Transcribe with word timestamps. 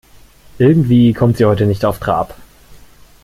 Irgendwie 0.57 1.13
kommt 1.13 1.37
sie 1.37 1.45
heute 1.45 1.67
nicht 1.67 1.85
auf 1.85 1.99
Trab. 1.99 2.33